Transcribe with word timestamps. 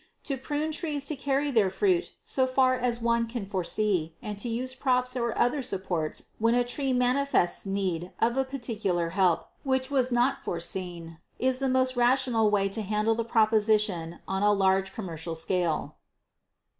To 0.23 0.35
prune 0.35 0.71
trees 0.71 1.05
to 1.05 1.15
carry 1.15 1.51
their 1.51 1.69
fruit 1.69 2.13
so 2.23 2.47
far 2.47 2.73
as 2.75 2.99
one 2.99 3.27
can 3.27 3.45
foresee, 3.45 4.15
and 4.19 4.35
to 4.39 4.49
use 4.49 4.73
props 4.73 5.15
or 5.15 5.37
other 5.37 5.61
supports 5.61 6.31
when 6.39 6.55
a 6.55 6.63
tree 6.63 6.91
manifests 6.91 7.67
need 7.67 8.11
of 8.19 8.35
a 8.35 8.43
particular 8.43 9.09
help 9.11 9.47
which 9.63 9.91
was 9.91 10.11
not 10.11 10.43
foreseen 10.43 11.19
is 11.37 11.59
the 11.59 11.69
most 11.69 11.95
rational 11.95 12.49
way 12.49 12.67
to 12.67 12.81
handle 12.81 13.13
the 13.13 13.23
proposition 13.23 14.17
on 14.27 14.41
a 14.41 14.51
large 14.53 14.91
commercial 14.91 15.35
scale. 15.35 15.97